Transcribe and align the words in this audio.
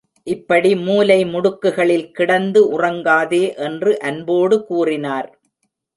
இப்படி 0.27 0.75
மூலை 0.75 1.17
முடுக்குகளில் 1.25 2.07
கிடந்து 2.11 2.79
உறங்காதே 2.79 3.43
என்று 3.59 3.93
அன்போடு 3.99 4.57
கூறினார். 4.63 5.29